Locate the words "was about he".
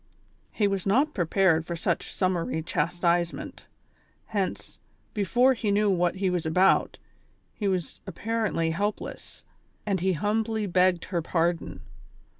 6.31-7.67